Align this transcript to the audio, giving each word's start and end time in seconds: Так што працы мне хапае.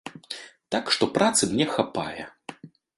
Так 0.77 0.89
што 0.97 1.03
працы 1.19 1.41
мне 1.55 1.71
хапае. 1.77 2.23